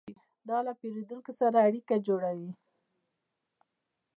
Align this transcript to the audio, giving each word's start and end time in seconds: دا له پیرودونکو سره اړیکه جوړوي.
دا 0.49 0.57
له 0.67 0.71
پیرودونکو 0.79 1.31
سره 1.39 1.57
اړیکه 1.67 1.95
جوړوي. 2.07 2.51